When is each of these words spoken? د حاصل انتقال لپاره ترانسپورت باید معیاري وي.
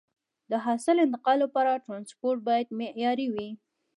د 0.51 0.53
حاصل 0.65 0.95
انتقال 1.05 1.37
لپاره 1.45 1.83
ترانسپورت 1.85 2.39
باید 2.47 2.75
معیاري 2.79 3.27
وي. 3.33 3.49